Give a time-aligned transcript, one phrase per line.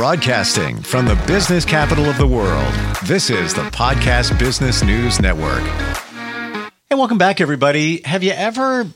[0.00, 2.72] Broadcasting from the business capital of the world,
[3.04, 5.60] this is the Podcast Business News Network.
[6.88, 8.00] Hey, welcome back, everybody.
[8.06, 8.86] Have you ever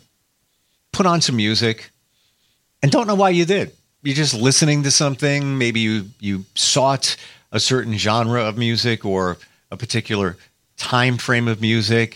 [0.94, 1.90] put on some music
[2.82, 3.72] and don't know why you did?
[4.02, 5.58] You're just listening to something.
[5.58, 7.18] Maybe you, you sought
[7.52, 9.36] a certain genre of music or
[9.70, 10.38] a particular
[10.78, 12.12] time frame of music.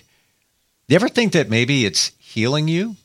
[0.87, 2.97] Do you ever think that maybe it's healing you?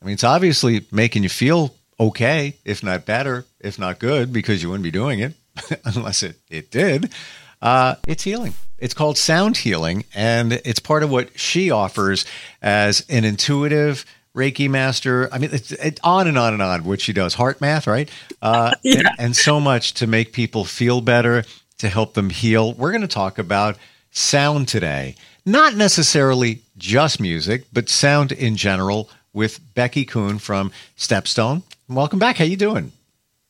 [0.00, 4.62] I mean, it's obviously making you feel okay, if not better, if not good, because
[4.62, 5.34] you wouldn't be doing it
[5.84, 7.12] unless it, it did.
[7.60, 8.54] Uh, it's healing.
[8.78, 12.24] It's called sound healing, and it's part of what she offers
[12.60, 15.28] as an intuitive Reiki master.
[15.32, 17.34] I mean, it's, it's on and on and on what she does.
[17.34, 18.10] Heart math, right?
[18.40, 18.98] Uh, yeah.
[18.98, 21.44] and, and so much to make people feel better,
[21.78, 22.72] to help them heal.
[22.72, 23.76] We're going to talk about
[24.10, 25.14] sound today.
[25.44, 31.62] Not necessarily just music, but sound in general with Becki Koon from Step Stone.
[31.94, 32.36] Welcome back.
[32.36, 32.90] How you doing?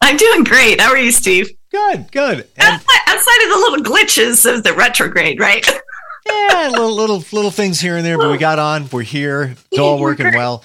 [0.00, 0.80] I'm doing great.
[0.80, 1.50] How are you, Steve?
[1.70, 2.48] Good, good.
[2.56, 5.64] And outside, outside of the little glitches of the retrograde, right?
[6.26, 8.88] yeah, little little little things here and there, but we got on.
[8.90, 9.54] We're here.
[9.70, 10.64] It's all working well.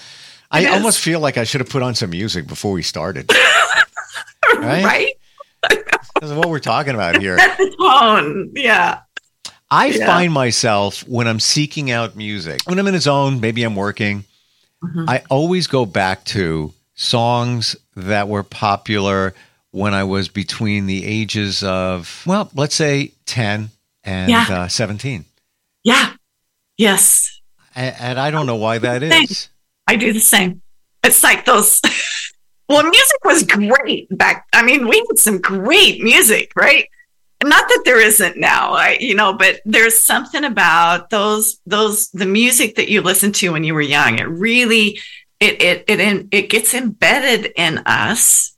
[0.50, 3.32] I it almost feel like I should have put on some music before we started.
[4.56, 4.84] right?
[4.84, 5.14] right?
[6.14, 7.36] Because of what we're talking about here.
[7.36, 8.52] the tone.
[8.56, 9.02] Yeah.
[9.70, 10.06] I yeah.
[10.06, 14.24] find myself when I'm seeking out music, when I'm in a zone, maybe I'm working,
[14.84, 15.06] mm-hmm.
[15.08, 19.34] I always go back to songs that were popular
[19.72, 23.70] when I was between the ages of, well, let's say 10
[24.04, 24.46] and yeah.
[24.50, 25.24] uh, 17.
[25.84, 26.14] Yeah.
[26.78, 27.40] Yes.
[27.76, 29.50] And, and, I don't know why that is.
[29.88, 30.62] I do the same.
[31.04, 31.80] It's like those.
[32.70, 34.48] well, music was great back.
[34.52, 36.90] I mean, we had some great music, right?
[37.44, 42.26] Not that there isn't now, I, you know, but there's something about those, those, the
[42.26, 44.18] music that you listened to when you were young.
[44.18, 45.00] It really,
[45.40, 48.58] it, it, it, it gets embedded in us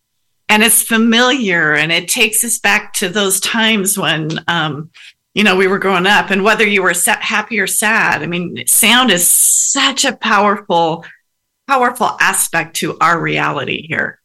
[0.49, 4.89] and it's familiar and it takes us back to those times when um,
[5.33, 8.65] you know we were growing up and whether you were happy or sad i mean
[8.65, 11.05] sound is such a powerful
[11.67, 14.20] powerful aspect to our reality here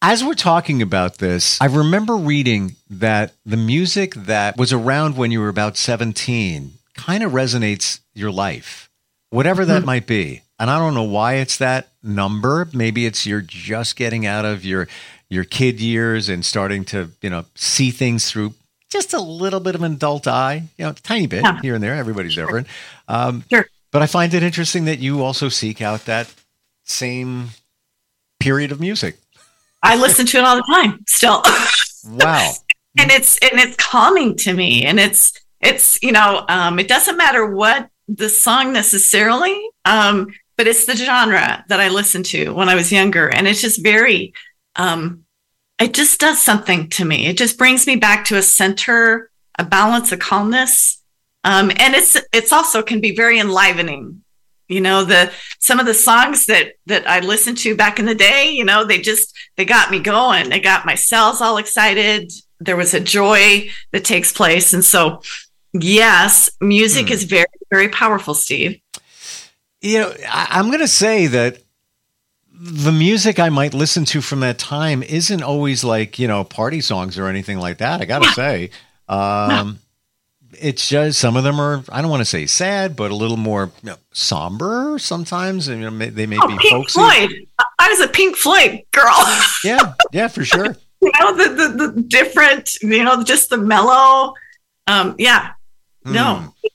[0.00, 5.30] as we're talking about this i remember reading that the music that was around when
[5.30, 8.88] you were about 17 kind of resonates your life
[9.30, 9.86] whatever that mm-hmm.
[9.86, 12.68] might be and I don't know why it's that number.
[12.72, 14.88] Maybe it's you're just getting out of your
[15.30, 18.54] your kid years and starting to you know see things through
[18.90, 21.60] just a little bit of an adult eye, you know, tiny bit yeah.
[21.60, 21.94] here and there.
[21.94, 22.46] Everybody's sure.
[22.46, 22.66] different.
[23.06, 23.66] Um, sure.
[23.90, 26.32] But I find it interesting that you also seek out that
[26.84, 27.50] same
[28.40, 29.16] period of music.
[29.82, 31.42] I listen to it all the time still.
[32.06, 32.52] wow.
[32.98, 37.16] and it's and it's calming to me and it's it's you know um, it doesn't
[37.16, 42.68] matter what the song necessarily um, but it's the genre that I listened to when
[42.68, 43.28] I was younger.
[43.28, 44.34] And it's just very,
[44.74, 45.24] um,
[45.80, 47.26] it just does something to me.
[47.26, 51.00] It just brings me back to a center, a balance, a calmness.
[51.44, 54.24] Um, and it's, it's also can be very enlivening.
[54.66, 55.30] You know, the,
[55.60, 58.84] some of the songs that, that I listened to back in the day, you know,
[58.84, 60.50] they just, they got me going.
[60.50, 62.32] They got my cells all excited.
[62.58, 64.74] There was a joy that takes place.
[64.74, 65.22] And so,
[65.72, 67.12] yes, music hmm.
[67.12, 68.80] is very, very powerful, Steve
[69.80, 71.62] you know, I, am going to say that
[72.52, 76.80] the music I might listen to from that time isn't always like, you know, party
[76.80, 78.00] songs or anything like that.
[78.00, 78.70] I got to say.
[79.08, 79.78] Um,
[80.52, 83.36] it's just some of them are I don't want to say sad, but a little
[83.36, 85.68] more you know, somber sometimes.
[85.68, 86.98] And you know, they may oh, be Pink folksy.
[86.98, 87.46] Floyd.
[87.78, 89.24] I was a Pink Floyd girl.
[89.64, 90.76] yeah, yeah, for sure.
[91.00, 94.34] you know the, the, the different, you know, just the mellow.
[94.86, 95.52] Um, yeah,
[96.04, 96.70] no, mm.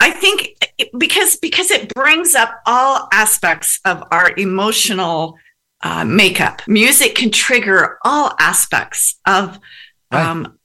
[0.00, 0.56] I think
[0.96, 5.36] because because it brings up all aspects of our emotional
[5.82, 6.62] uh, makeup.
[6.66, 9.58] Music can trigger all aspects of,
[10.12, 10.26] right.
[10.26, 10.58] um,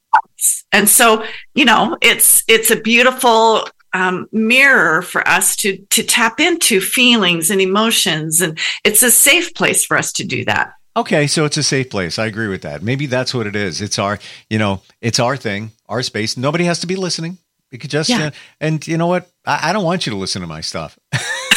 [0.71, 6.39] and so you know it's it's a beautiful um, mirror for us to to tap
[6.39, 10.73] into feelings and emotions, and it's a safe place for us to do that.
[10.97, 12.17] Okay, so it's a safe place.
[12.17, 12.81] I agree with that.
[12.81, 13.81] Maybe that's what it is.
[13.81, 14.17] It's our,
[14.49, 16.37] you know, it's our thing, our space.
[16.37, 17.37] Nobody has to be listening.
[17.71, 18.27] Could just, yeah.
[18.27, 18.31] uh,
[18.61, 19.29] and you know what?
[19.45, 20.97] I, I, don't want you to listen to my stuff.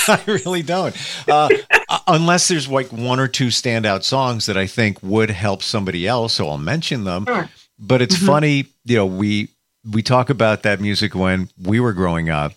[0.08, 0.96] I really don't.
[1.28, 1.48] Uh,
[1.88, 6.06] uh, unless there's like one or two standout songs that I think would help somebody
[6.06, 7.26] else, so I'll mention them.
[7.26, 7.48] Sure.
[7.78, 8.26] But it's mm-hmm.
[8.26, 9.50] funny, you know, we
[9.88, 12.52] we talk about that music when we were growing up,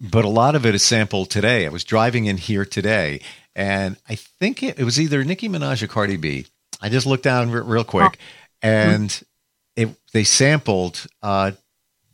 [0.00, 1.66] but a lot of it is sampled today.
[1.66, 3.20] I was driving in here today,
[3.54, 6.46] and I think it, it was either Nicki Minaj or Cardi B.
[6.80, 8.24] I just looked down r- real quick, oh.
[8.62, 9.82] and mm-hmm.
[9.82, 11.52] it they sampled uh,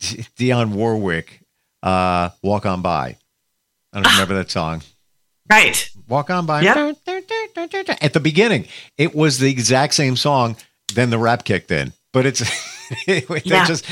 [0.37, 1.41] Dionne Warwick,
[1.81, 3.17] uh, "Walk On By."
[3.91, 4.81] I don't remember that song.
[5.49, 5.89] Right.
[6.07, 6.61] Walk On By.
[6.61, 6.97] Yep.
[8.01, 8.67] At the beginning,
[8.97, 10.55] it was the exact same song
[10.95, 11.93] then the rap kicked in.
[12.11, 12.39] But it's
[13.07, 13.65] they yeah.
[13.65, 13.85] just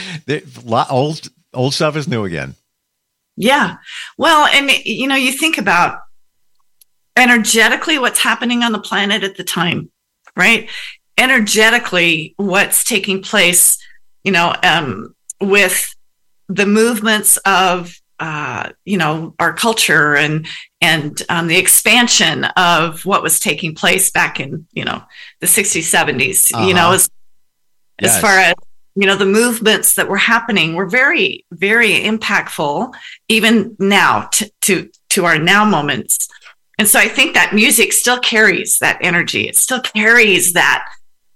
[0.90, 2.56] old old stuff is new again.
[3.36, 3.78] Yeah.
[4.18, 6.00] Well, and you know, you think about
[7.16, 9.92] energetically what's happening on the planet at the time,
[10.36, 10.70] right?
[11.18, 13.78] Energetically, what's taking place,
[14.24, 15.94] you know, um, with
[16.56, 20.46] the movements of uh, you know our culture and
[20.80, 25.02] and um, the expansion of what was taking place back in you know
[25.40, 26.68] the 60s 70s uh-huh.
[26.68, 27.10] you know as,
[28.00, 28.16] yes.
[28.16, 28.54] as far as
[28.96, 32.94] you know the movements that were happening were very very impactful
[33.28, 36.28] even now to to, to our now moments
[36.78, 40.86] and so i think that music still carries that energy it still carries that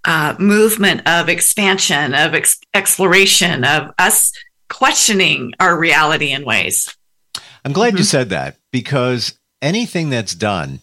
[0.04, 4.32] uh, movement of expansion of ex- exploration of us
[4.70, 6.96] questioning our reality in ways.
[7.64, 7.98] I'm glad mm-hmm.
[7.98, 10.82] you said that because anything that's done,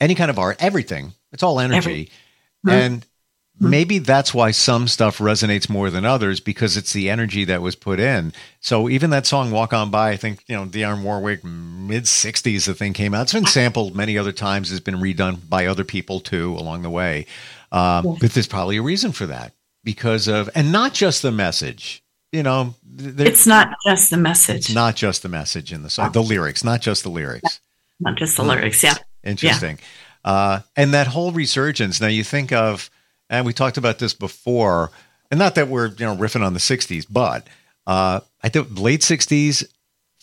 [0.00, 1.78] any kind of art, everything, it's all energy.
[1.78, 2.70] Every- mm-hmm.
[2.70, 3.70] And mm-hmm.
[3.70, 7.76] maybe that's why some stuff resonates more than others because it's the energy that was
[7.76, 8.32] put in.
[8.60, 12.66] So even that song "Walk On By," I think you know Dionne Warwick, mid '60s,
[12.66, 13.22] the thing came out.
[13.22, 14.72] It's been sampled many other times.
[14.72, 17.26] It's been redone by other people too along the way.
[17.70, 18.14] Um, yeah.
[18.20, 19.52] But there's probably a reason for that
[19.84, 24.56] because of, and not just the message you know, it's not just the message.
[24.56, 27.60] It's not just the message in the song, the lyrics, not just the lyrics.
[28.00, 28.94] Not just the lyrics, yeah.
[29.24, 29.78] Interesting.
[30.24, 30.30] Yeah.
[30.30, 32.00] Uh, and that whole resurgence.
[32.00, 32.90] Now you think of,
[33.30, 34.90] and we talked about this before,
[35.30, 37.46] and not that we're you know riffing on the '60s, but
[37.86, 39.64] uh, I think late '60s,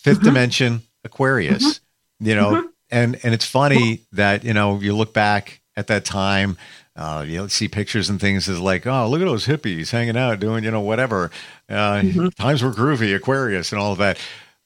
[0.03, 0.23] 5th mm-hmm.
[0.23, 1.63] Dimension, Aquarius.
[1.63, 2.27] Mm-hmm.
[2.27, 2.67] You know, mm-hmm.
[2.91, 6.57] and and it's funny that you know you look back at that time
[6.95, 10.39] uh, you see pictures and things as like, oh, look at those hippies hanging out
[10.39, 11.29] doing, you know, whatever.
[11.69, 12.27] Uh, mm-hmm.
[12.29, 14.17] Times were groovy, Aquarius, and all of that.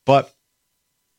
[0.06, 0.34] But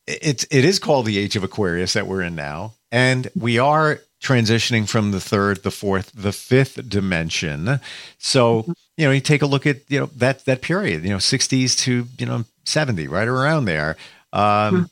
[0.06, 4.00] it's it is called the age of Aquarius that we're in now, and we are
[4.22, 7.80] transitioning from the third, the fourth, the fifth dimension.
[8.18, 8.72] So mm-hmm.
[8.96, 11.74] you know, you take a look at you know that that period, you know, sixties
[11.76, 13.96] to you know seventy, right around there.
[14.32, 14.82] Um, mm-hmm.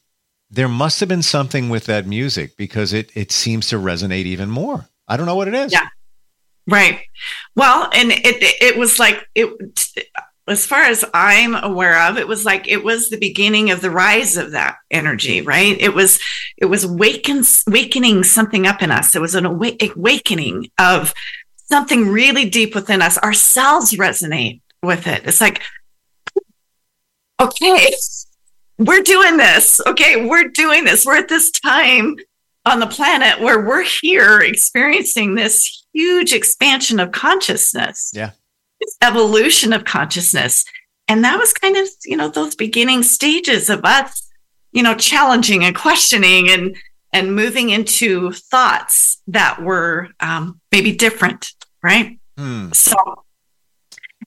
[0.50, 4.50] There must have been something with that music because it it seems to resonate even
[4.50, 4.88] more.
[5.06, 5.72] I don't know what it is.
[5.72, 5.88] Yeah.
[6.68, 7.00] Right.
[7.56, 9.48] Well, and it it was like it
[10.48, 13.90] as far as I'm aware of, it was like it was the beginning of the
[13.90, 15.80] rise of that energy, right?
[15.80, 16.20] It was
[16.56, 19.14] it was wakens wakening something up in us.
[19.14, 21.14] It was an awakening of
[21.66, 23.18] something really deep within us.
[23.18, 25.22] Our cells resonate with it.
[25.24, 25.62] It's like,
[27.40, 27.92] okay,
[28.78, 29.80] we're doing this.
[29.86, 31.04] Okay, we're doing this.
[31.04, 32.16] We're at this time
[32.64, 38.10] on the planet where we're here experiencing this huge expansion of consciousness.
[38.14, 38.30] Yeah.
[38.80, 40.64] This evolution of consciousness.
[41.08, 44.28] And that was kind of, you know, those beginning stages of us,
[44.72, 46.76] you know, challenging and questioning and
[47.12, 51.52] and moving into thoughts that were um, maybe different,
[51.82, 52.18] right?
[52.36, 52.70] Hmm.
[52.72, 52.96] So,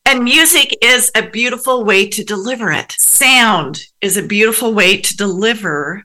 [0.04, 2.92] and music is a beautiful way to deliver it.
[2.94, 6.04] Sound is a beautiful way to deliver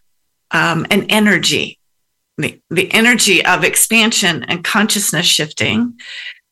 [0.50, 1.78] um, an energy
[2.38, 5.98] the, the energy of expansion and consciousness shifting.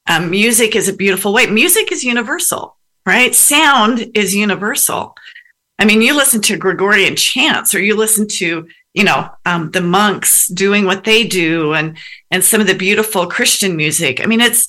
[0.09, 1.47] Um, music is a beautiful way.
[1.47, 2.77] Music is universal,
[3.07, 3.35] right?
[3.35, 5.15] Sound is universal.
[5.79, 9.81] I mean, you listen to Gregorian chants or you listen to, you know, um, the
[9.81, 11.97] monks doing what they do and,
[12.31, 14.21] and some of the beautiful Christian music.
[14.23, 14.69] I mean, it's,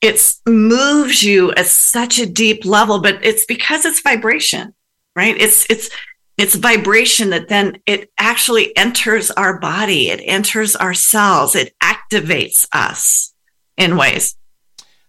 [0.00, 4.74] it's moves you at such a deep level, but it's because it's vibration,
[5.16, 5.36] right?
[5.36, 5.90] It's, it's,
[6.38, 10.10] it's vibration that then it actually enters our body.
[10.10, 11.54] It enters our cells.
[11.54, 13.32] It activates us
[13.76, 14.36] in ways.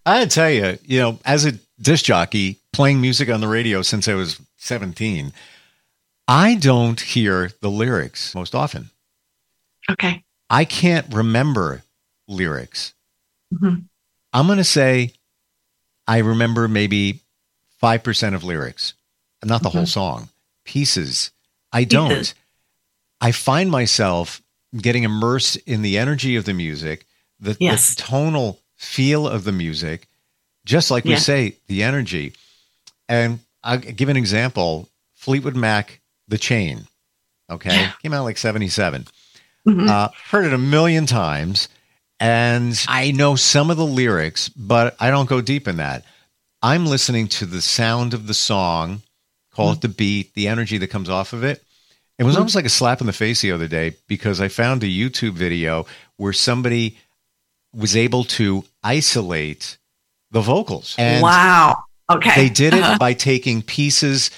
[0.06, 4.08] I tell you you know as a disc jockey playing music on the radio since
[4.08, 5.32] i was 17
[6.26, 8.90] i don't hear the lyrics most often.
[9.90, 10.22] Okay.
[10.50, 11.82] I can't remember
[12.26, 12.94] lyrics.
[13.52, 13.80] Mm-hmm.
[14.32, 15.12] i'm going to say
[16.06, 17.20] i remember maybe
[17.82, 18.92] 5% of lyrics
[19.42, 19.78] not the mm-hmm.
[19.78, 20.28] whole song
[20.68, 21.30] pieces.
[21.72, 22.34] I don't.
[23.22, 24.42] I find myself
[24.76, 27.06] getting immersed in the energy of the music,
[27.40, 27.94] the, yes.
[27.94, 30.06] the tonal feel of the music,
[30.66, 31.14] just like yeah.
[31.14, 32.34] we say, the energy.
[33.08, 36.86] And I'll give an example Fleetwood Mac, The Chain.
[37.50, 37.70] Okay.
[37.70, 37.92] Yeah.
[38.02, 39.06] Came out like 77.
[39.66, 39.88] Mm-hmm.
[39.88, 41.70] Uh, heard it a million times.
[42.20, 46.04] And I know some of the lyrics, but I don't go deep in that.
[46.60, 49.00] I'm listening to the sound of the song
[49.58, 51.62] call it the beat, the energy that comes off of it.
[52.18, 52.40] It was mm-hmm.
[52.40, 55.32] almost like a slap in the face the other day because I found a YouTube
[55.32, 55.86] video
[56.16, 56.96] where somebody
[57.74, 59.78] was able to isolate
[60.30, 60.94] the vocals.
[60.96, 61.76] And wow.
[62.10, 62.34] Okay.
[62.34, 62.98] They did it uh-huh.
[62.98, 64.30] by taking pieces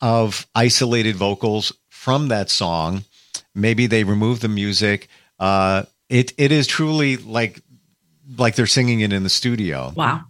[0.00, 3.04] of isolated vocals from that song.
[3.54, 5.08] Maybe they removed the music.
[5.38, 7.60] Uh, it it is truly like
[8.36, 9.92] like they're singing it in the studio.
[9.96, 10.24] Wow.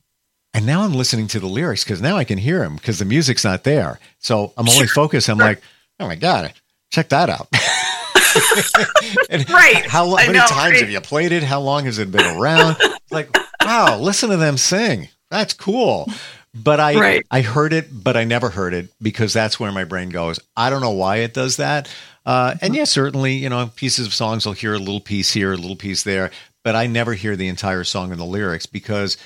[0.58, 3.04] And now I'm listening to the lyrics because now I can hear them because the
[3.04, 4.00] music's not there.
[4.18, 5.30] So I'm only focused.
[5.30, 5.62] I'm like,
[6.00, 6.52] oh my God,
[6.90, 7.46] check that out.
[9.52, 9.86] right.
[9.86, 10.80] How, many know, times right?
[10.80, 11.44] have you played it?
[11.44, 12.76] How long has it been around?
[13.12, 13.28] like,
[13.64, 15.06] wow, listen to them sing.
[15.30, 16.08] That's cool.
[16.52, 17.26] But I right.
[17.30, 20.40] I heard it, but I never heard it because that's where my brain goes.
[20.56, 21.88] I don't know why it does that.
[22.26, 25.30] Uh, and yes, yeah, certainly, you know, pieces of songs I'll hear a little piece
[25.30, 26.32] here, a little piece there,
[26.64, 29.16] but I never hear the entire song and the lyrics because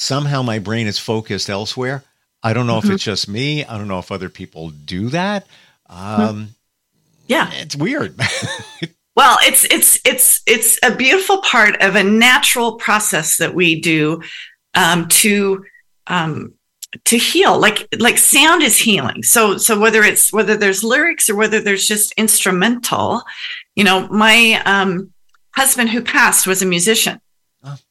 [0.00, 2.02] somehow my brain is focused elsewhere.
[2.42, 2.88] I don't know mm-hmm.
[2.88, 3.64] if it's just me.
[3.64, 5.46] I don't know if other people do that.
[5.90, 6.22] Mm-hmm.
[6.22, 6.48] Um,
[7.26, 8.18] yeah, it's weird.
[9.16, 14.22] well, it's it's it's it's a beautiful part of a natural process that we do
[14.74, 15.64] um, to
[16.06, 16.54] um,
[17.04, 21.36] to heal like like sound is healing so so whether it's whether there's lyrics or
[21.36, 23.22] whether there's just instrumental
[23.76, 25.12] you know my um
[25.54, 27.20] husband who passed was a musician.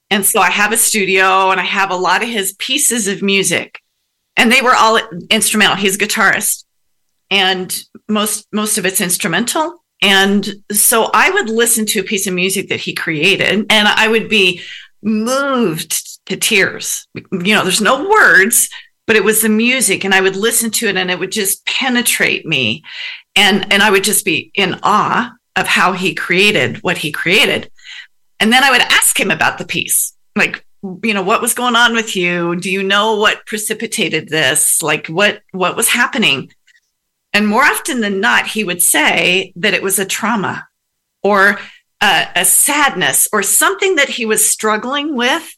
[0.09, 3.21] And so i have a studio and i have a lot of his pieces of
[3.21, 3.79] music
[4.35, 4.99] and they were all
[5.29, 6.65] instrumental he's a guitarist
[7.31, 12.33] and most most of it's instrumental and so i would listen to a piece of
[12.33, 14.61] music that he created and i would be
[15.01, 17.07] moved to tears.
[17.13, 18.69] You know, there's no words,
[19.07, 21.65] but it was the music and I would listen to it and it would just
[21.65, 22.83] penetrate me.
[23.35, 27.71] And, and I would just be in awe of how he created what he created.
[28.39, 30.15] And then I would ask him about the piece.
[30.36, 30.65] Like,
[31.03, 32.55] you know, what was going on with you?
[32.55, 34.81] Do you know what precipitated this?
[34.81, 36.51] Like what, what was happening?
[37.34, 40.67] And more often than not, he would say that it was a trauma
[41.22, 41.60] or
[42.01, 45.55] a, a sadness or something that he was struggling with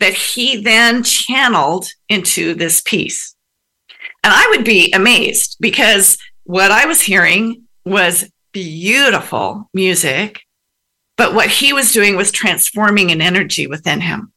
[0.00, 3.36] that he then channeled into this piece.
[4.24, 10.40] And I would be amazed because what I was hearing was beautiful music,
[11.22, 14.32] but what he was doing was transforming an energy within him.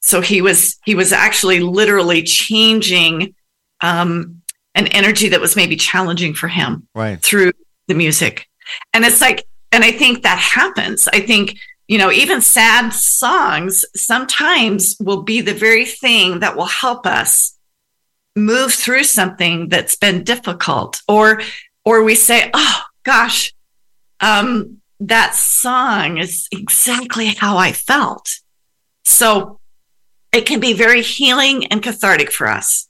[0.00, 3.34] So he was he was actually literally changing
[3.80, 4.42] um,
[4.74, 7.18] an energy that was maybe challenging for him right.
[7.18, 7.52] through
[7.86, 8.46] the music.
[8.92, 11.08] And it's like, and I think that happens.
[11.08, 11.56] I think
[11.86, 17.56] you know, even sad songs sometimes will be the very thing that will help us
[18.36, 21.40] move through something that's been difficult or
[21.86, 23.54] or we say, "Oh gosh,
[24.20, 28.28] um that song is exactly how I felt."
[29.04, 29.60] So
[30.32, 32.88] it can be very healing and cathartic for us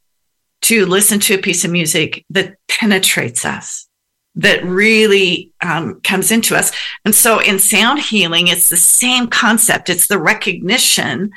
[0.63, 3.89] to listen to a piece of music that penetrates us
[4.35, 6.71] that really um, comes into us.
[7.05, 9.89] And so in sound healing, it's the same concept.
[9.89, 11.31] It's the recognition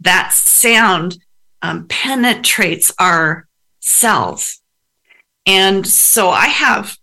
[0.00, 1.18] that sound
[1.62, 3.46] um, penetrates our
[3.80, 4.60] cells.
[5.46, 6.96] And so I have,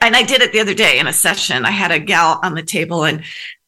[0.00, 1.64] and I did it the other day in a session.
[1.64, 3.22] I had a gal on the table and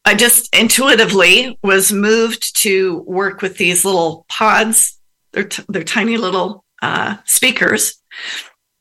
[0.04, 4.98] I just intuitively was moved to work with these little pods.
[5.32, 7.96] They're, t- they're tiny little uh, speakers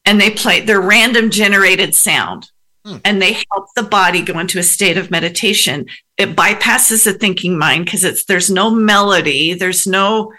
[0.05, 2.51] and they play their random generated sound
[2.85, 2.97] hmm.
[3.05, 5.85] and they help the body go into a state of meditation
[6.17, 10.33] it bypasses the thinking mind because it's there's no melody there's no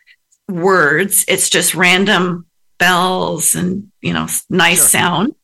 [0.49, 2.47] words it's just random
[2.79, 5.01] bells and you know nice sure.
[5.01, 5.35] sound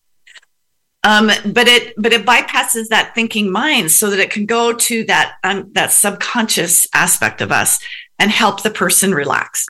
[1.02, 5.04] um, but it but it bypasses that thinking mind so that it can go to
[5.04, 7.78] that um, that subconscious aspect of us
[8.18, 9.66] and help the person relax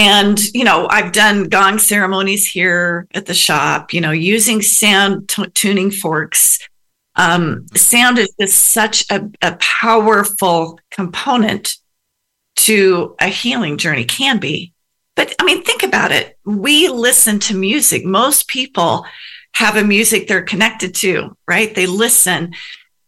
[0.00, 5.28] and, you know, I've done gong ceremonies here at the shop, you know, using sound
[5.28, 6.58] t- tuning forks.
[7.16, 11.74] Um, sound is just such a, a powerful component
[12.56, 14.72] to a healing journey, can be.
[15.16, 16.38] But I mean, think about it.
[16.46, 18.02] We listen to music.
[18.02, 19.04] Most people
[19.54, 21.74] have a music they're connected to, right?
[21.74, 22.54] They listen.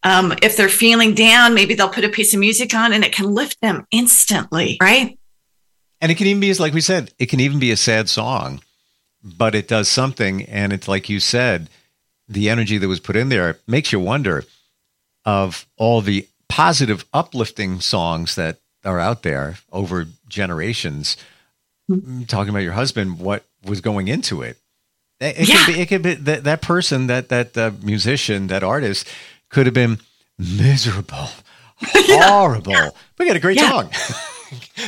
[0.02, 3.12] Um, if they're feeling down, maybe they'll put a piece of music on and it
[3.12, 5.18] can lift them instantly, right?
[6.00, 8.08] And it can even be, as like we said, it can even be a sad
[8.08, 8.60] song,
[9.22, 10.42] but it does something.
[10.42, 11.70] And it's like you said,
[12.28, 14.44] the energy that was put in there makes you wonder
[15.24, 21.16] of all the positive, uplifting songs that are out there over generations.
[21.90, 22.24] Mm-hmm.
[22.24, 24.58] Talking about your husband, what was going into it?
[25.22, 25.64] It, yeah.
[25.64, 29.08] could be, it could be that, that person, that that uh, musician, that artist
[29.50, 29.98] could have been
[30.38, 31.28] miserable,
[31.80, 32.72] horrible.
[32.72, 32.90] yeah.
[33.18, 33.70] We got a great yeah.
[33.70, 33.90] song.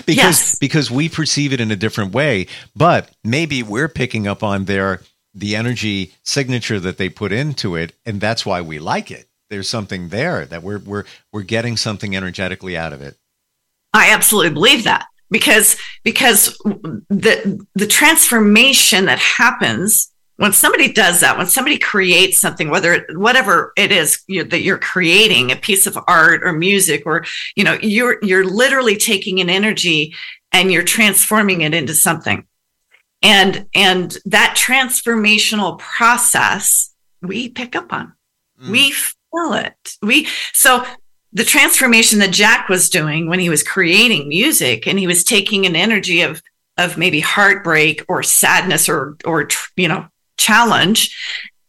[0.06, 0.58] because yes.
[0.58, 5.00] because we perceive it in a different way but maybe we're picking up on their
[5.32, 9.68] the energy signature that they put into it and that's why we like it there's
[9.68, 13.16] something there that we're we're we're getting something energetically out of it
[13.94, 16.56] i absolutely believe that because because
[17.08, 23.72] the the transformation that happens when somebody does that when somebody creates something whether whatever
[23.76, 27.24] it is you that you're creating a piece of art or music or
[27.54, 30.12] you know you're you're literally taking an energy
[30.54, 32.46] and you're transforming it into something.
[33.22, 38.12] And and that transformational process we pick up on.
[38.62, 38.70] Mm.
[38.70, 39.96] We feel it.
[40.00, 40.86] We so
[41.32, 45.66] the transformation that Jack was doing when he was creating music and he was taking
[45.66, 46.40] an energy of
[46.78, 51.16] of maybe heartbreak or sadness or or you know challenge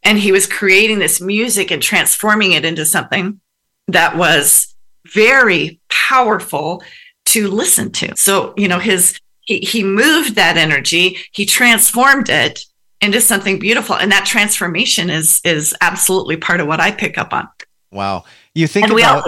[0.02, 3.40] and he was creating this music and transforming it into something
[3.88, 4.74] that was
[5.12, 6.82] very powerful
[7.24, 12.60] to listen to so you know his he, he moved that energy he transformed it
[13.00, 17.32] into something beautiful and that transformation is is absolutely part of what i pick up
[17.32, 17.48] on
[17.92, 19.26] wow you think and about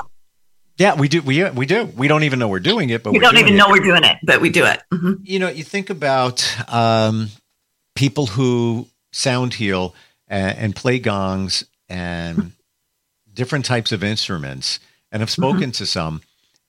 [0.79, 1.21] yeah, we do.
[1.23, 1.87] We we do.
[1.97, 4.19] We don't even know we're doing it, but we don't even know we're doing it,
[4.23, 4.81] but we do it.
[4.95, 5.15] Mm-hmm.
[5.25, 7.31] You know, you think about um,
[7.97, 9.95] people who sound heal
[10.27, 12.53] and, and play gongs and
[13.33, 15.71] different types of instruments, and I've spoken mm-hmm.
[15.73, 16.23] to some,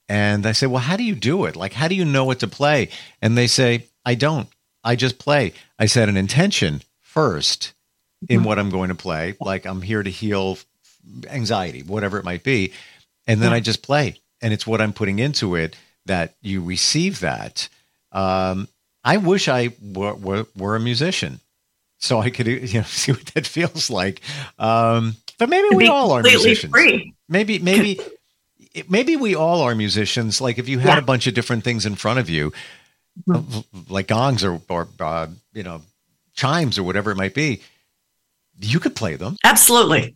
[0.07, 1.55] and I say, "Well, how do you do it?
[1.55, 2.89] Like, how do you know what to play?"
[3.21, 4.47] And they say, "I don't.
[4.83, 6.81] I just play." I set an intention
[7.15, 7.73] 1st
[8.27, 8.45] in mm-hmm.
[8.45, 9.35] what I'm going to play.
[9.39, 10.57] Like, I'm here to heal
[11.27, 12.73] anxiety, whatever it might be
[13.29, 15.75] and then I just play, and it's what I'm putting into it
[16.07, 17.69] that you receive that.
[18.11, 18.67] Um,
[19.03, 21.39] I wish I were, were, were, a musician,
[21.99, 24.21] so I could you know see what that feels like.
[24.57, 26.71] Um, but maybe we all are musicians.
[26.71, 27.13] Free.
[27.27, 27.99] Maybe maybe
[28.89, 30.41] maybe we all are musicians.
[30.41, 30.99] Like if you had yeah.
[30.99, 32.51] a bunch of different things in front of you,
[33.27, 33.93] mm-hmm.
[33.93, 35.81] like gongs or or uh, you know
[36.33, 37.61] chimes or whatever it might be,
[38.59, 39.37] you could play them.
[39.43, 40.15] Absolutely.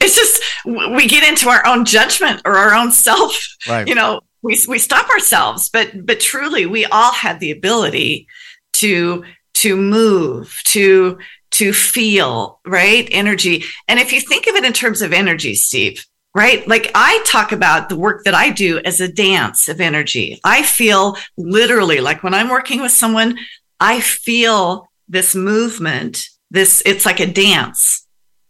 [0.00, 3.36] It's just we get into our own judgment or our own self.
[3.68, 3.86] Right.
[3.86, 8.26] You know, we we stop ourselves, but but truly, we all have the ability
[8.74, 9.24] to
[9.56, 11.18] to move to
[11.52, 13.64] to feel right energy.
[13.88, 16.66] And if you think of it in terms of energy, Steve, right?
[16.68, 20.38] Like I talk about the work that I do as a dance of energy.
[20.44, 23.38] I feel literally like when I'm working with someone,
[23.80, 26.28] I feel this movement.
[26.50, 28.06] This it's like a dance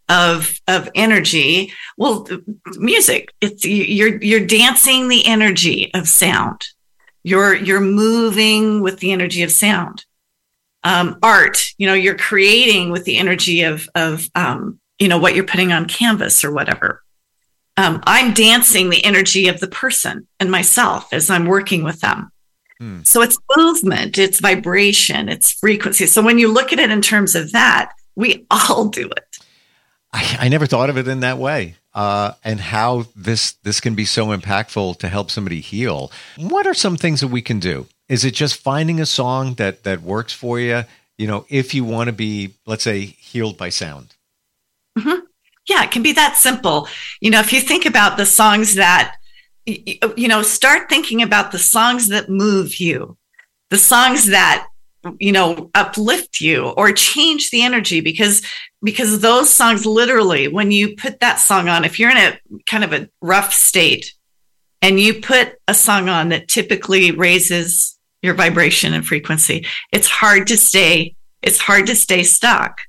[0.09, 2.29] of of energy well
[2.77, 6.65] music it's you're you're dancing the energy of sound
[7.25, 10.05] you're you're moving with the energy of sound
[10.87, 15.35] um, art you know you're creating with the energy of of um, you know what
[15.35, 17.03] you're putting on canvas or whatever
[17.77, 22.31] um, i'm dancing the energy of the person and myself as i'm working with them
[22.79, 23.01] hmm.
[23.03, 27.35] so it's movement it's vibration it's frequency so when you look at it in terms
[27.35, 29.39] of that we all do it
[30.13, 31.77] I, I never thought of it in that way.
[31.93, 36.11] Uh, and how this this can be so impactful to help somebody heal.
[36.37, 37.87] What are some things that we can do?
[38.09, 40.85] Is it just finding a song that that works for you?
[41.19, 44.15] You know, if you want to be, let's say, healed by sound.
[44.99, 45.25] Mm-hmm.
[45.69, 46.89] Yeah, it can be that simple.
[47.21, 49.17] You know, if you think about the songs that,
[49.67, 53.17] you know, start thinking about the songs that move you,
[53.71, 54.69] the songs that
[55.19, 58.43] you know uplift you or change the energy because
[58.83, 62.39] because those songs literally when you put that song on if you're in a
[62.69, 64.15] kind of a rough state
[64.83, 67.96] and you put a song on that typically raises
[68.27, 72.83] your vibration and frequency it's hard to stay it's hard to stay stuck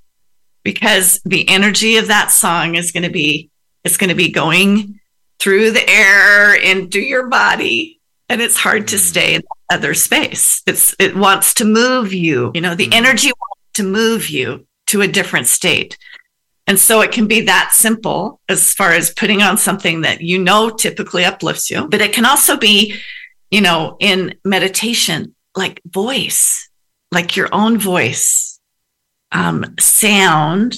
[0.63, 3.49] because the energy of that song is going to be
[3.83, 4.99] it's going to be going
[5.39, 7.97] through the air into your body
[8.29, 8.99] and it's hard to mm.
[8.99, 10.61] stay in other space.
[10.65, 12.51] It's it wants to move you.
[12.53, 13.05] You know, the mm-hmm.
[13.05, 15.97] energy wants to move you to a different state.
[16.65, 20.39] And so it can be that simple as far as putting on something that you
[20.39, 22.95] know typically uplifts you, but it can also be,
[23.49, 26.69] you know, in meditation, like voice,
[27.11, 28.59] like your own voice,
[29.31, 30.75] um, sound,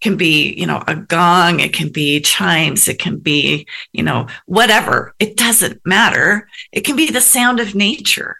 [0.00, 4.26] can be, you know, a gong, it can be chimes, it can be, you know,
[4.46, 5.14] whatever.
[5.18, 6.48] It doesn't matter.
[6.72, 8.36] It can be the sound of nature.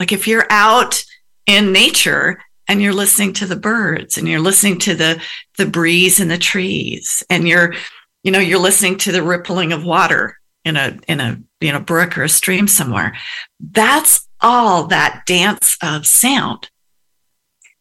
[0.00, 1.02] Like if you're out
[1.46, 5.22] in nature and you're listening to the birds and you're listening to the
[5.58, 7.74] the breeze in the trees and you're,
[8.22, 11.80] you know, you're listening to the rippling of water in a in a you know
[11.80, 13.16] brook or a stream somewhere.
[13.60, 16.70] That's all that dance of sound.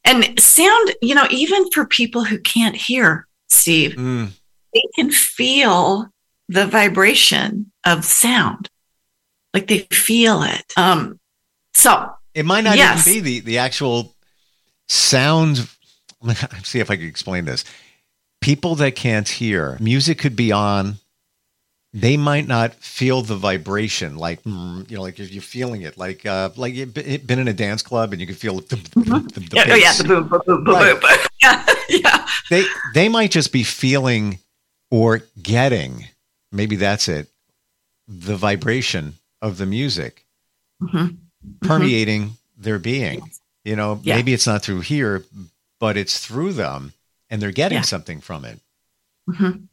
[0.04, 4.30] And sound, you know, even for people who can't hear, Steve, mm.
[4.74, 6.10] they can feel
[6.48, 8.70] the vibration of sound.
[9.54, 10.64] Like they feel it.
[10.78, 11.20] Um,
[11.74, 13.08] so it might not yes.
[13.08, 14.16] even be the, the actual
[14.88, 15.68] sound.
[16.64, 17.64] See if I can explain this.
[18.42, 20.98] People that can't hear, music could be on
[21.96, 25.98] they might not feel the vibration like mm, you know like if you're feeling it
[25.98, 29.00] like uh like you've been in a dance club and you can feel the, the,
[29.34, 31.02] the, the yeah, oh yeah the boom boom boom boom, right.
[31.02, 31.10] boom.
[31.42, 34.40] yeah yeah they they might just be feeling
[34.92, 36.06] or getting
[36.52, 37.30] maybe that's it
[38.08, 40.26] the vibration of the music
[40.82, 40.98] mm-hmm.
[40.98, 41.68] mm-hmm.
[41.68, 42.62] permeating mm-hmm.
[42.62, 43.30] their being.
[43.64, 44.16] You know, yeah.
[44.16, 45.24] maybe it's not through here,
[45.80, 46.94] but it's through them
[47.30, 47.84] and they're getting yeah.
[47.84, 48.60] something from it.
[49.30, 49.64] Mm-hmm.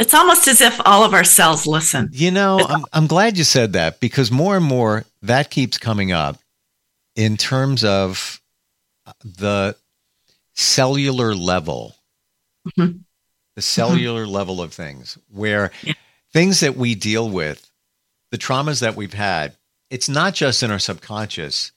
[0.00, 2.08] It's almost as if all of our cells listen.
[2.12, 6.10] You know, I'm, I'm glad you said that because more and more that keeps coming
[6.10, 6.38] up
[7.14, 8.40] in terms of
[9.22, 9.76] the
[10.54, 11.94] cellular level,
[12.66, 12.96] mm-hmm.
[13.56, 14.32] the cellular mm-hmm.
[14.32, 15.92] level of things, where yeah.
[16.32, 17.70] things that we deal with,
[18.30, 19.54] the traumas that we've had,
[19.90, 21.72] it's not just in our subconscious,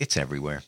[0.00, 0.62] it's everywhere.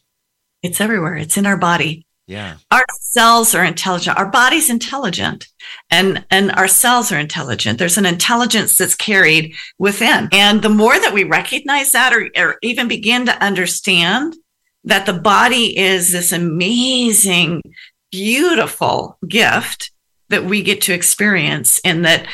[0.62, 1.14] It's everywhere.
[1.14, 2.05] It's in our body.
[2.26, 2.56] Yeah.
[2.72, 4.18] Our cells are intelligent.
[4.18, 5.46] Our body's intelligent
[5.90, 7.78] and, and our cells are intelligent.
[7.78, 10.28] There's an intelligence that's carried within.
[10.32, 14.36] And the more that we recognize that or, or even begin to understand
[14.84, 17.62] that the body is this amazing,
[18.10, 19.92] beautiful gift
[20.28, 22.26] that we get to experience and that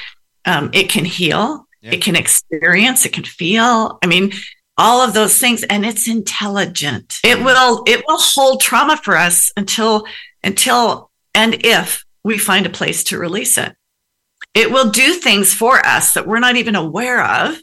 [0.47, 1.93] um, it can heal, yeah.
[1.93, 3.99] it can experience, it can feel.
[4.03, 4.33] I mean,
[4.83, 7.21] all of those things and it's intelligent.
[7.25, 10.07] It will it will hold trauma for us until
[10.43, 13.77] until and if we find a place to release it.
[14.55, 17.59] It will do things for us that we're not even aware of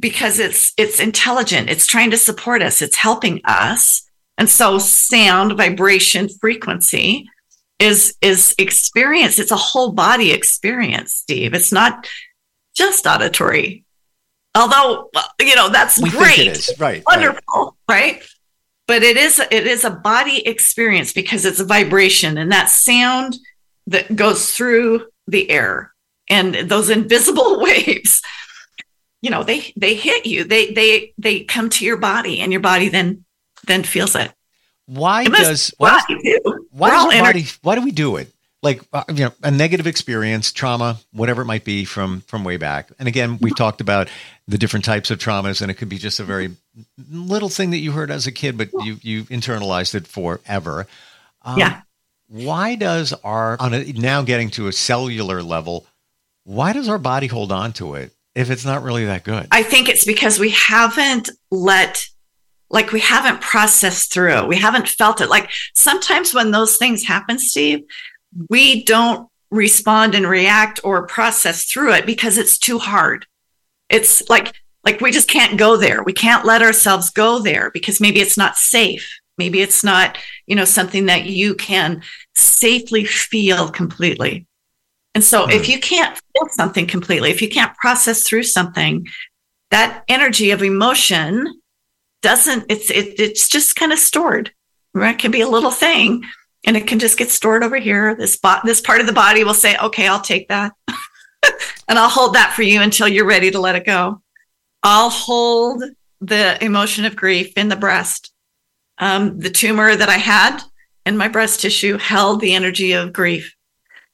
[0.00, 1.70] because it's it's intelligent.
[1.70, 2.82] It's trying to support us.
[2.82, 4.02] It's helping us.
[4.36, 7.28] And so sound vibration frequency
[7.78, 9.38] is is experience.
[9.38, 11.54] It's a whole body experience steve.
[11.54, 12.08] It's not
[12.74, 13.84] just auditory
[14.54, 15.10] although
[15.40, 16.72] you know that's we great it is.
[16.78, 18.14] right wonderful right.
[18.14, 18.22] right
[18.86, 23.36] but it is it is a body experience because it's a vibration and that sound
[23.86, 25.92] that goes through the air
[26.28, 28.22] and those invisible waves
[29.22, 30.44] you know they they hit you.
[30.44, 33.24] They they they come to your body and your body then
[33.66, 34.32] then feels it.
[34.86, 36.02] Why it does why,
[36.70, 38.30] why, does body, why do we do it
[38.62, 42.56] like uh, you know a negative experience trauma whatever it might be from from way
[42.56, 42.90] back.
[42.98, 44.08] And again we've talked about
[44.46, 46.50] the different types of traumas and it could be just a very
[47.10, 50.86] little thing that you heard as a kid but you you internalized it forever.
[51.44, 51.82] Um, yeah.
[52.28, 55.86] why does our on a, now getting to a cellular level
[56.44, 59.48] why does our body hold on to it if it's not really that good?
[59.50, 62.06] I think it's because we haven't let
[62.70, 65.28] like we haven't processed through we haven't felt it.
[65.28, 67.84] Like sometimes when those things happen steve
[68.48, 73.26] we don't respond and react or process through it because it's too hard.
[73.88, 76.02] It's like like we just can't go there.
[76.02, 79.20] We can't let ourselves go there because maybe it's not safe.
[79.38, 82.02] Maybe it's not, you know, something that you can
[82.34, 84.46] safely feel completely.
[85.14, 85.52] And so mm.
[85.52, 89.06] if you can't feel something completely, if you can't process through something,
[89.70, 91.60] that energy of emotion
[92.22, 94.52] doesn't it's it, it's just kind of stored.
[94.94, 95.14] Right?
[95.14, 96.24] It can be a little thing
[96.64, 98.14] and it can just get stored over here.
[98.14, 100.72] This spot, this part of the body will say, "Okay, I'll take that,
[101.88, 104.22] and I'll hold that for you until you're ready to let it go."
[104.82, 105.84] I'll hold
[106.20, 108.32] the emotion of grief in the breast.
[108.98, 110.60] Um, the tumor that I had
[111.06, 113.54] in my breast tissue held the energy of grief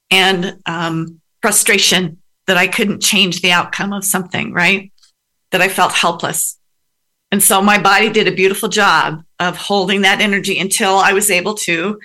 [0.09, 4.91] and um, frustration that I couldn't change the outcome of something, right?
[5.51, 6.57] That I felt helpless.
[7.31, 11.29] And so my body did a beautiful job of holding that energy until I was
[11.29, 11.99] able to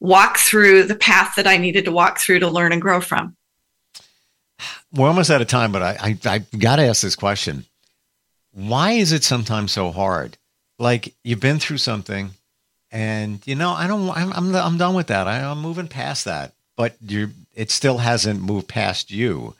[0.00, 3.36] walk through the path that I needed to walk through to learn and grow from.
[4.92, 7.66] We're almost out of time, but I, I, I got to ask this question.
[8.52, 10.36] Why is it sometimes so hard?
[10.78, 12.30] Like you've been through something
[12.90, 15.28] and you know, I don't, I'm, I'm, I'm done with that.
[15.28, 19.54] I, am moving past that, but you it still hasn't moved past you.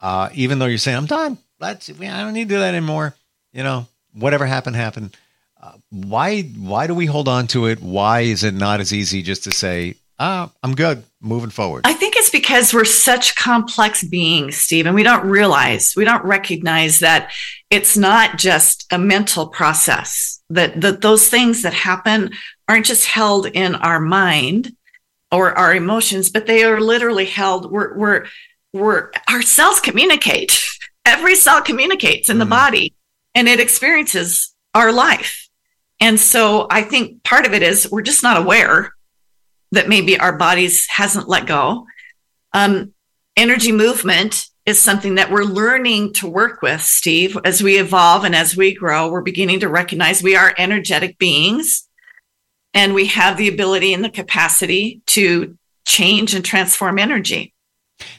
[0.00, 1.38] Uh, even though you're saying, I'm done.
[1.58, 3.14] Let's, I don't need to do that anymore.
[3.52, 5.16] You know, whatever happened, happened
[5.90, 7.80] why why do we hold on to it?
[7.80, 11.82] Why is it not as easy just to say, "Ah, I'm good, moving forward"?
[11.84, 16.24] I think it's because we're such complex beings, Steve, and we don't realize, we don't
[16.24, 17.32] recognize that
[17.70, 20.40] it's not just a mental process.
[20.50, 22.30] That that those things that happen
[22.68, 24.74] aren't just held in our mind
[25.30, 27.70] or our emotions, but they are literally held.
[27.70, 28.26] We're we're
[28.72, 30.60] we're our cells communicate.
[31.06, 32.40] Every cell communicates in mm.
[32.40, 32.94] the body,
[33.34, 35.43] and it experiences our life
[36.04, 38.92] and so I think part of it is we're just not aware
[39.72, 41.86] that maybe our bodies hasn't let go.
[42.52, 42.92] Um,
[43.38, 47.38] energy movement is something that we're learning to work with, Steve.
[47.46, 51.88] As we evolve and as we grow, we're beginning to recognize we are energetic beings
[52.74, 57.54] and we have the ability and the capacity to change and transform energy.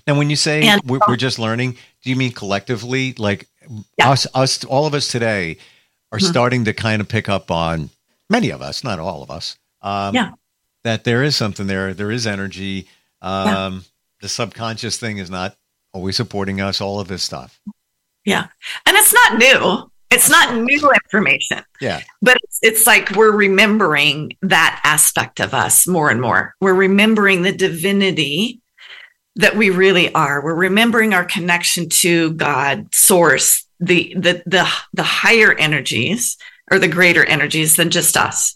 [0.07, 3.47] Now, when you say and, we're, we're, just learning, do you mean collectively, like
[3.99, 4.09] yeah.
[4.09, 5.57] us, us, all of us today?
[6.11, 6.27] Are mm-hmm.
[6.27, 7.89] starting to kind of pick up on
[8.29, 9.57] many of us, not all of us.
[9.81, 10.31] Um, yeah.
[10.83, 11.93] That there is something there.
[11.93, 12.87] There is energy.
[13.21, 13.79] Um, yeah.
[14.21, 15.55] The subconscious thing is not
[15.93, 16.79] always supporting us.
[16.81, 17.59] All of this stuff.
[18.23, 18.47] Yeah,
[18.85, 19.91] and it's not new.
[20.11, 21.63] it's not new information.
[21.79, 22.01] Yeah.
[22.21, 26.55] But it's, it's like we're remembering that aspect of us more and more.
[26.61, 28.61] We're remembering the divinity
[29.35, 30.43] that we really are.
[30.43, 36.37] We're remembering our connection to God, source, the the the the higher energies
[36.71, 38.55] or the greater energies than just us.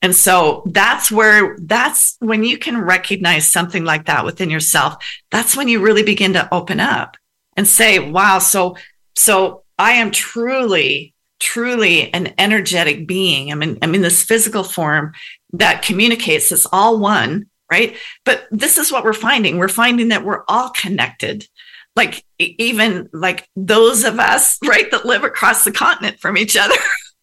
[0.00, 4.96] And so that's where that's when you can recognize something like that within yourself.
[5.30, 7.16] That's when you really begin to open up
[7.56, 8.76] and say, wow, so
[9.14, 13.50] so I am truly truly an energetic being.
[13.50, 15.12] I'm in, I'm in this physical form
[15.54, 17.96] that communicates It's all one, right?
[18.24, 19.58] But this is what we're finding.
[19.58, 21.46] We're finding that we're all connected.
[21.94, 26.74] Like even like those of us, right, that live across the continent from each other.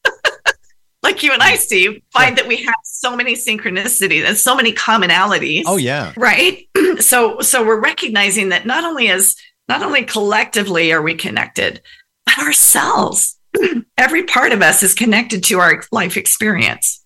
[1.03, 2.43] like you and I, Steve, find yeah.
[2.43, 5.63] that we have so many synchronicities and so many commonalities.
[5.65, 6.13] Oh yeah.
[6.17, 6.67] Right.
[6.99, 9.36] so so we're recognizing that not only as
[9.67, 11.82] not only collectively are we connected,
[12.25, 13.38] but ourselves.
[13.97, 17.03] Every part of us is connected to our life experience.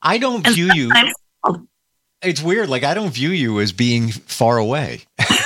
[0.00, 0.92] I don't and view you.
[2.22, 2.68] It's weird.
[2.68, 5.02] Like I don't view you as being far away.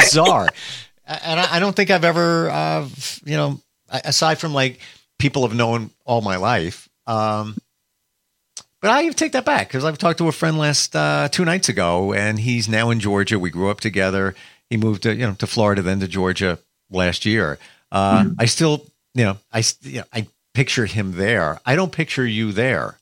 [0.00, 0.48] bizarre.
[1.10, 2.86] And I, I, don't think I've ever, uh,
[3.24, 4.78] you know, aside from like
[5.18, 6.86] people have known all my life.
[7.06, 7.56] Um,
[8.80, 11.68] but I take that back because I've talked to a friend last uh, two nights
[11.68, 13.38] ago, and he's now in Georgia.
[13.38, 14.34] We grew up together.
[14.70, 16.58] He moved to you know to Florida, then to Georgia
[16.90, 17.58] last year.
[17.90, 18.32] Uh, mm-hmm.
[18.38, 21.58] I still, you know, I you know, I picture him there.
[21.66, 22.98] I don't picture you there.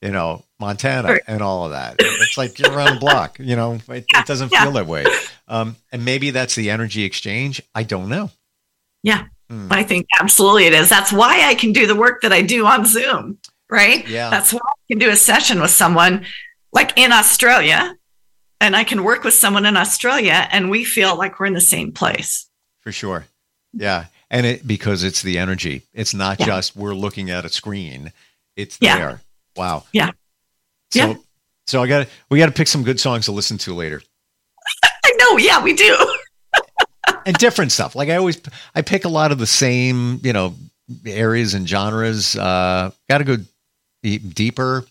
[0.00, 1.96] You know, Montana and all of that.
[1.98, 3.38] It's like you're around the block.
[3.38, 4.62] You know, it, it doesn't yeah.
[4.62, 5.04] feel that way.
[5.48, 7.62] Um, and maybe that's the energy exchange.
[7.74, 8.30] I don't know.
[9.02, 9.68] Yeah, Hmm.
[9.70, 10.88] I think absolutely it is.
[10.88, 13.38] That's why I can do the work that I do on Zoom,
[13.70, 14.06] right?
[14.06, 14.30] Yeah.
[14.30, 16.26] That's why I can do a session with someone
[16.72, 17.96] like in Australia
[18.60, 21.60] and I can work with someone in Australia and we feel like we're in the
[21.60, 22.46] same place.
[22.80, 23.24] For sure.
[23.72, 24.06] Yeah.
[24.30, 25.82] And it because it's the energy.
[25.94, 26.46] It's not yeah.
[26.46, 28.12] just we're looking at a screen.
[28.54, 28.98] It's yeah.
[28.98, 29.20] there.
[29.56, 29.84] Wow.
[29.92, 30.10] Yeah.
[30.90, 31.14] So yeah.
[31.66, 34.02] so I got we got to pick some good songs to listen to later.
[35.30, 35.38] Know.
[35.38, 35.96] Yeah, we do
[37.26, 37.94] and different stuff.
[37.94, 38.40] Like I always,
[38.74, 40.54] I pick a lot of the same, you know,
[41.06, 42.36] areas and genres.
[42.36, 43.36] Uh, Got to go
[44.02, 44.84] deeper,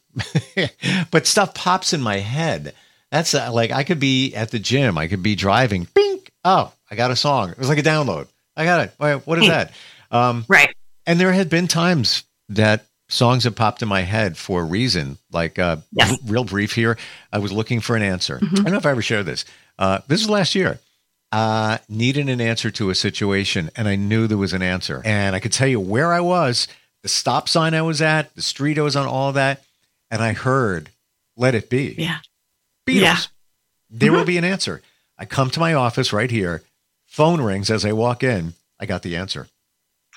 [1.11, 2.73] but stuff pops in my head.
[3.11, 5.87] That's uh, like I could be at the gym, I could be driving.
[5.93, 6.31] Bink!
[6.43, 7.51] Oh, I got a song.
[7.51, 8.27] It was like a download.
[8.55, 8.93] I got it.
[8.99, 9.71] Wait, what is that?
[10.11, 10.73] Um, right.
[11.05, 15.17] And there had been times that songs have popped in my head for a reason.
[15.31, 16.11] Like uh, yes.
[16.11, 16.97] r- real brief here,
[17.31, 18.39] I was looking for an answer.
[18.39, 18.55] Mm-hmm.
[18.55, 19.45] I don't know if I ever shared this.
[19.79, 20.79] Uh, this was last year
[21.31, 25.01] uh, needed an answer to a situation, and I knew there was an answer.
[25.03, 26.67] And I could tell you where I was,
[27.03, 29.63] the stop sign I was at, the street I was on, all that.
[30.09, 30.89] And I heard,
[31.35, 31.95] let it be.
[31.97, 32.19] Yeah.
[32.87, 33.01] Beatles.
[33.01, 33.17] Yeah.
[33.89, 34.17] There mm-hmm.
[34.17, 34.81] will be an answer.
[35.17, 36.63] I come to my office right here.
[37.05, 38.53] Phone rings as I walk in.
[38.79, 39.47] I got the answer.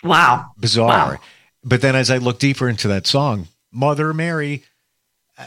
[0.05, 0.53] Wow.
[0.59, 0.88] Bizarre.
[0.88, 1.20] Wow.
[1.64, 4.64] But then as I look deeper into that song, Mother Mary,
[5.37, 5.46] uh,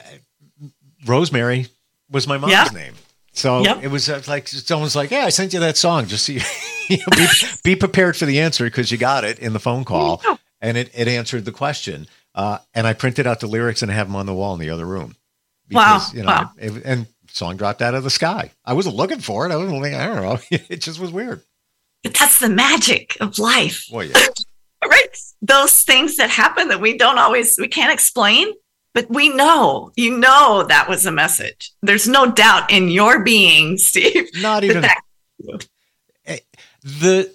[1.06, 1.68] Rosemary
[2.10, 2.68] was my mom's yeah.
[2.74, 2.94] name.
[3.34, 3.84] So yep.
[3.84, 6.06] it was uh, like someone's like, "Yeah, I sent you that song.
[6.06, 6.40] Just see,
[6.88, 7.28] you know, be,
[7.64, 10.22] be, prepared for the answer because you got it in the phone call,
[10.62, 12.08] and it, it answered the question.
[12.36, 14.70] Uh, and I printed out the lyrics and have them on the wall in the
[14.70, 15.16] other room.
[15.68, 16.18] Because, wow!
[16.18, 16.52] You know, wow.
[16.58, 18.52] It, and song dropped out of the sky.
[18.66, 19.52] I wasn't looking for it.
[19.52, 20.40] I wasn't like, I don't know.
[20.70, 21.42] It just was weird.
[22.04, 23.86] But that's the magic of life.
[23.92, 24.28] Well, yeah.
[24.86, 25.18] right?
[25.42, 28.54] Those things that happen that we don't always we can't explain
[28.94, 31.72] but we know, you know, that was a message.
[31.82, 34.30] There's no doubt in your being, Steve.
[34.42, 35.02] Not even that-
[36.26, 36.40] eh,
[36.84, 37.32] the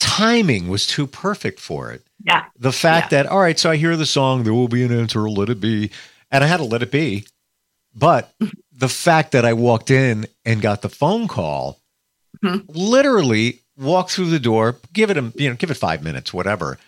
[0.00, 2.02] timing was too perfect for it.
[2.24, 2.44] Yeah.
[2.58, 3.22] The fact yeah.
[3.22, 5.60] that, all right, so I hear the song, there will be an answer, let it
[5.60, 5.90] be.
[6.30, 7.26] And I had to let it be.
[7.94, 8.32] But
[8.72, 11.78] the fact that I walked in and got the phone call,
[12.42, 12.64] mm-hmm.
[12.68, 16.78] literally walked through the door, give it a, you know, give it five minutes, whatever.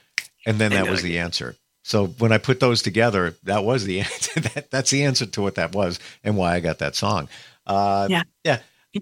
[0.44, 1.56] And then that was the answer.
[1.86, 4.40] So when I put those together, that was the answer.
[4.40, 7.28] that, that's the answer to what that was and why I got that song.
[7.64, 8.22] Uh, yeah.
[8.42, 8.58] yeah.
[8.92, 9.00] yeah.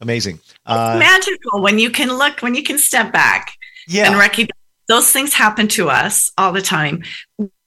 [0.00, 0.40] Amazing.
[0.66, 3.54] Uh, magical when you can look, when you can step back
[3.86, 4.08] yeah.
[4.08, 4.50] and recognize
[4.88, 7.04] those things happen to us all the time,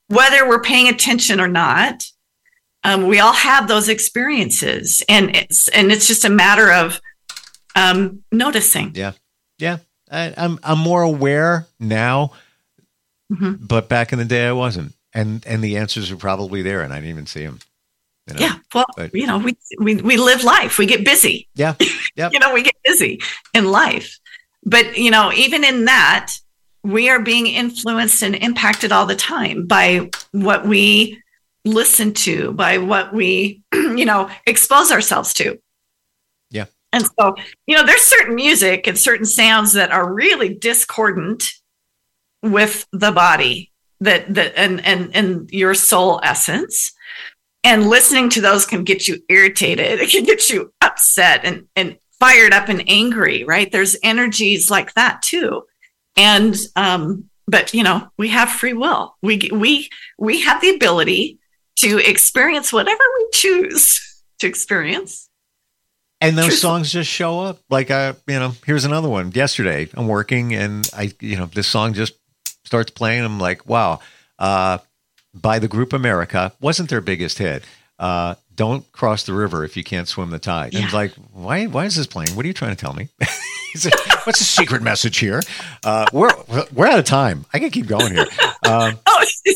[0.09, 2.03] whether we're paying attention or not.
[2.83, 6.99] Um, we all have those experiences, and it's and it's just a matter of
[7.75, 8.95] um, noticing.
[8.95, 9.11] Yeah,
[9.59, 9.77] yeah.
[10.11, 12.31] I, I'm I'm more aware now
[13.31, 13.65] Mm-hmm.
[13.65, 16.91] But back in the day, I wasn't, and and the answers are probably there, and
[16.91, 17.59] I didn't even see them.
[18.27, 18.39] You know?
[18.41, 20.77] Yeah, well, but, you know, we, we we live life.
[20.77, 21.47] We get busy.
[21.55, 21.75] Yeah,
[22.15, 22.29] yeah.
[22.31, 23.21] you know, we get busy
[23.53, 24.19] in life,
[24.65, 26.33] but you know, even in that,
[26.83, 31.21] we are being influenced and impacted all the time by what we
[31.63, 35.59] listen to, by what we, you know, expose ourselves to.
[36.49, 36.65] Yeah.
[36.91, 37.35] And so,
[37.67, 41.53] you know, there's certain music and certain sounds that are really discordant
[42.41, 46.91] with the body that that and and and your soul essence.
[47.63, 49.99] And listening to those can get you irritated.
[50.01, 53.71] It can get you upset and and fired up and angry right?
[53.71, 55.63] There's energies like that too.
[56.17, 59.15] And um but you know we have free will.
[59.21, 61.39] We we we have the ability
[61.77, 65.29] to experience whatever we choose to experience.
[66.23, 66.55] And those True.
[66.57, 67.59] songs just show up.
[67.69, 69.31] Like i you know here's another one.
[69.31, 72.13] Yesterday i'm working and i you know this song just
[72.71, 73.99] starts playing i'm like wow
[74.39, 74.77] uh
[75.33, 77.63] by the group america wasn't their biggest hit
[77.99, 80.73] uh don't cross the river if you can't swim the tide.
[80.73, 80.79] Yeah.
[80.79, 82.35] And it's like, why, why is this playing?
[82.35, 83.09] What are you trying to tell me?
[84.23, 85.41] What's the secret message here?
[85.83, 86.29] Uh, we're,
[86.71, 87.45] we're out of time.
[87.53, 88.27] I can keep going here.
[88.67, 89.25] Um, oh,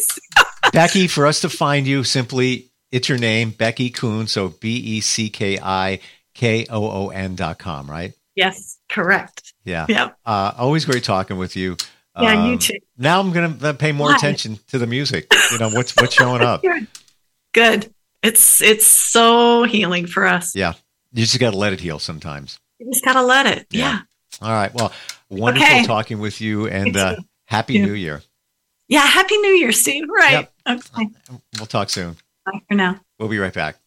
[0.73, 4.25] Becki, for us to find you, simply, it's your name, Becki Koon.
[4.25, 5.99] So B E C K I
[6.33, 8.13] K O O N dot com, right?
[8.35, 9.53] Yes, correct.
[9.63, 9.85] Yeah.
[9.87, 10.17] Yep.
[10.25, 11.77] Uh, always great talking with you.
[12.19, 12.79] Yeah, um, you too.
[12.97, 14.15] Now I'm going to pay more Why?
[14.15, 15.31] attention to the music.
[15.51, 16.63] You know, what's, what's showing up.
[17.53, 17.93] Good.
[18.23, 20.55] It's it's so healing for us.
[20.55, 20.73] Yeah.
[21.13, 22.59] You just got to let it heal sometimes.
[22.79, 23.67] You just got to let it.
[23.69, 23.79] Yeah.
[23.81, 23.99] yeah.
[24.41, 24.73] All right.
[24.73, 24.91] Well,
[25.29, 25.85] wonderful okay.
[25.85, 28.23] talking with you and uh, happy New Year.
[28.87, 29.05] Yeah.
[29.05, 30.05] Happy New Year, Steve.
[30.09, 30.49] Right.
[30.67, 30.81] Yep.
[30.97, 31.09] Okay.
[31.57, 32.17] We'll talk soon.
[32.45, 32.99] Bye for now.
[33.19, 33.77] We'll be right back.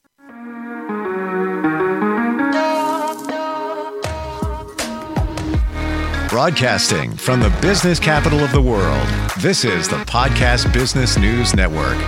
[6.38, 9.08] Broadcasting from the business capital of the world,
[9.40, 11.98] this is the Podcast Business News Network.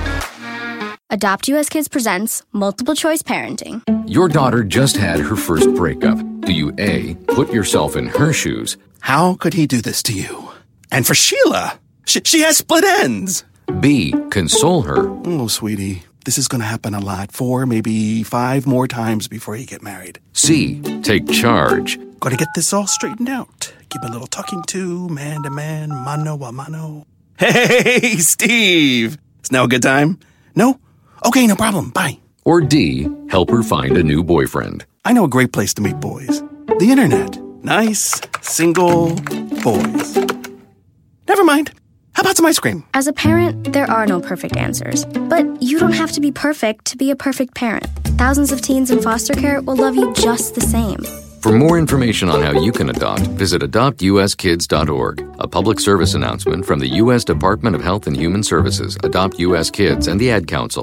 [1.10, 3.82] Adopt US Kids presents Multiple Choice Parenting.
[4.08, 6.16] Your daughter just had her first breakup.
[6.42, 8.76] Do you A, put yourself in her shoes?
[9.00, 10.50] How could he do this to you?
[10.92, 13.42] And for Sheila, she, she has split ends.
[13.80, 15.08] B, console her.
[15.24, 17.32] Oh, sweetie, this is going to happen a lot.
[17.32, 20.20] Four, maybe five more times before you get married.
[20.34, 21.98] C, take charge.
[22.20, 23.72] Got to get this all straightened out.
[23.88, 27.06] Give a little talking to, man to man, mano a mano.
[27.38, 29.16] Hey, Steve!
[29.42, 30.18] Is now a good time?
[30.54, 30.78] No?
[31.24, 31.90] Okay, no problem.
[31.90, 32.18] Bye.
[32.44, 34.84] Or D, help her find a new boyfriend.
[35.04, 36.42] I know a great place to meet boys
[36.78, 37.38] the internet.
[37.62, 39.14] Nice, single
[39.62, 40.16] boys.
[41.26, 41.72] Never mind.
[42.12, 42.84] How about some ice cream?
[42.94, 45.04] As a parent, there are no perfect answers.
[45.04, 47.86] But you don't have to be perfect to be a perfect parent.
[48.18, 51.00] Thousands of teens in foster care will love you just the same.
[51.40, 55.36] For more information on how you can adopt, visit adoptuskids.org.
[55.38, 57.24] A public service announcement from the U.S.
[57.24, 59.70] Department of Health and Human Services, Adopt U.S.
[59.70, 60.78] Kids, and the Ad Council.